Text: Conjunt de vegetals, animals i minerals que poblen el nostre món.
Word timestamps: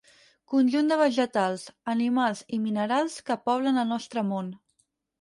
Conjunt 0.53 0.89
de 0.91 0.97
vegetals, 1.01 1.67
animals 1.95 2.43
i 2.59 2.61
minerals 2.65 3.23
que 3.31 3.41
poblen 3.47 3.83
el 3.87 3.91
nostre 3.97 4.29
món. 4.35 4.55